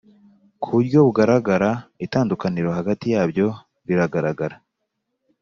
ku 0.61 0.67
buryo 0.75 0.99
bugaragara 1.07 1.69
itandukaniro 2.05 2.69
hagati 2.77 3.05
yabyo 3.13 3.47
riragaragara 3.87 4.55